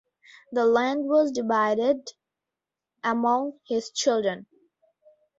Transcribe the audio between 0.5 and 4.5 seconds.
The land was divided among his children.